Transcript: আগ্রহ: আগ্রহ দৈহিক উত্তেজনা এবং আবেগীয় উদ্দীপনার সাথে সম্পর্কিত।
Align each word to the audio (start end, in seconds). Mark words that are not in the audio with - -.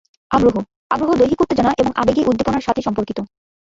আগ্রহ: 0.31 0.55
আগ্রহ 0.89 1.11
দৈহিক 1.15 1.39
উত্তেজনা 1.43 1.71
এবং 1.77 1.91
আবেগীয় 1.95 2.27
উদ্দীপনার 2.27 2.65
সাথে 2.67 2.81
সম্পর্কিত। 2.81 3.17